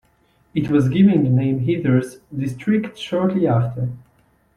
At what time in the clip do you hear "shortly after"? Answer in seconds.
2.97-3.89